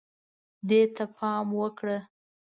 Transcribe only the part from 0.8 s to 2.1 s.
ته پام وکړه